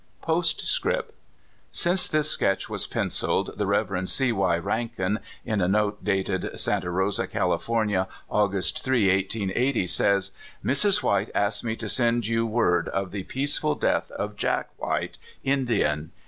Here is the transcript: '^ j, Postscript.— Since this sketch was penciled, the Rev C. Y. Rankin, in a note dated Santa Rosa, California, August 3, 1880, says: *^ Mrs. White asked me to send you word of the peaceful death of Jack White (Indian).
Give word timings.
'^ 0.01 0.03
j, 0.19 0.25
Postscript.— 0.25 1.11
Since 1.71 2.07
this 2.09 2.31
sketch 2.31 2.67
was 2.67 2.87
penciled, 2.87 3.51
the 3.57 3.67
Rev 3.67 4.09
C. 4.09 4.31
Y. 4.31 4.57
Rankin, 4.57 5.19
in 5.45 5.61
a 5.61 5.67
note 5.67 6.03
dated 6.03 6.59
Santa 6.59 6.89
Rosa, 6.89 7.27
California, 7.27 8.07
August 8.27 8.83
3, 8.83 9.13
1880, 9.13 9.85
says: 9.85 10.31
*^ 10.65 10.67
Mrs. 10.71 11.03
White 11.03 11.29
asked 11.35 11.63
me 11.63 11.75
to 11.75 11.87
send 11.87 12.25
you 12.25 12.47
word 12.47 12.87
of 12.89 13.11
the 13.11 13.25
peaceful 13.25 13.75
death 13.75 14.09
of 14.13 14.35
Jack 14.35 14.69
White 14.77 15.19
(Indian). 15.43 16.11